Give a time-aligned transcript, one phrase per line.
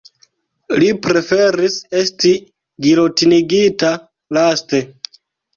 [0.83, 2.31] Li preferis esti
[2.87, 3.93] gilotinigita
[4.39, 4.85] laste.